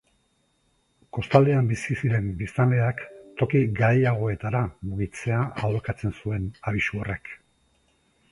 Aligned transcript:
Kostaldean 1.15 1.67
bizi 1.71 1.97
ziren 2.05 2.29
biztanleak 2.39 3.03
toki 3.43 3.61
garaiagoetara 3.79 4.61
mugitzea 4.93 5.41
aholkatzen 5.65 6.15
zuen 6.23 6.51
abisu 6.73 7.03
horrek. 7.05 7.33